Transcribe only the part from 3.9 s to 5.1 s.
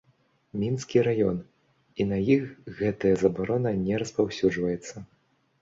распаўсюджваецца.